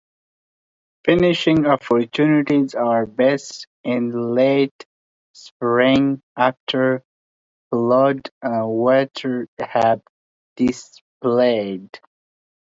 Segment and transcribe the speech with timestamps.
[1.05, 4.87] Fishing opportunities are best in late
[5.33, 7.03] spring after
[7.69, 10.01] flood waters have
[10.55, 11.99] dissipated.